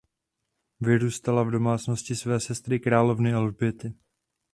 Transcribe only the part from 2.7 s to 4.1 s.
královny Alžběty.